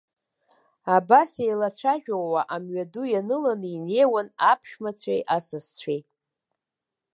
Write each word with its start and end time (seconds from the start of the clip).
Абас 0.95 1.31
еицәажәауа 1.45 2.41
амҩа 2.53 2.85
ду 2.91 3.03
ианыланы 3.11 3.67
инеиуан 3.77 4.27
аԥшәмацәеи 4.51 5.21
асасцәеи. 5.35 5.99